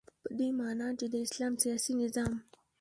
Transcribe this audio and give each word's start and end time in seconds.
په 0.23 0.29
دی 0.37 0.49
معنا 0.59 0.87
چی 0.99 1.05
د 1.13 1.15
اسلام 1.25 1.53
سیاسی 1.63 1.91
نظام 2.01 2.33